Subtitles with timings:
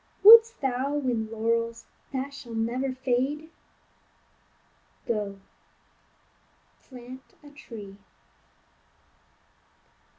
[0.23, 3.51] Wouldst thou win laurels that shall never fade?
[5.05, 5.39] Go
[6.81, 7.99] plant a tree.